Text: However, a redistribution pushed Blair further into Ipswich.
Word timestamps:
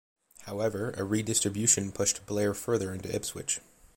However, 0.47 0.95
a 0.97 1.03
redistribution 1.03 1.91
pushed 1.91 2.25
Blair 2.25 2.55
further 2.55 2.91
into 2.91 3.15
Ipswich. 3.15 3.61